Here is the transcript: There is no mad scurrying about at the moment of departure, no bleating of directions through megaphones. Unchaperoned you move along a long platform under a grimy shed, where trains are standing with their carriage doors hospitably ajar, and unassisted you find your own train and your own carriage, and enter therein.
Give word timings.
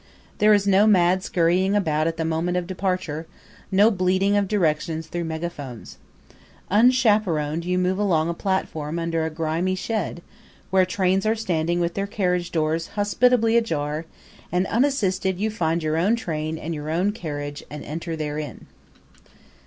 There 0.39 0.51
is 0.51 0.65
no 0.65 0.87
mad 0.87 1.21
scurrying 1.21 1.75
about 1.75 2.07
at 2.07 2.17
the 2.17 2.25
moment 2.25 2.57
of 2.57 2.65
departure, 2.65 3.27
no 3.71 3.91
bleating 3.91 4.35
of 4.35 4.47
directions 4.47 5.05
through 5.05 5.25
megaphones. 5.25 5.99
Unchaperoned 6.71 7.65
you 7.65 7.77
move 7.77 7.99
along 7.99 8.25
a 8.25 8.29
long 8.31 8.35
platform 8.37 8.97
under 8.97 9.25
a 9.27 9.29
grimy 9.29 9.75
shed, 9.75 10.23
where 10.71 10.87
trains 10.87 11.27
are 11.27 11.35
standing 11.35 11.79
with 11.79 11.93
their 11.93 12.07
carriage 12.07 12.49
doors 12.51 12.87
hospitably 12.97 13.55
ajar, 13.57 14.05
and 14.51 14.65
unassisted 14.65 15.39
you 15.39 15.51
find 15.51 15.83
your 15.83 15.97
own 15.97 16.15
train 16.15 16.57
and 16.57 16.73
your 16.73 16.89
own 16.89 17.11
carriage, 17.11 17.63
and 17.69 17.83
enter 17.85 18.15
therein. 18.15 18.65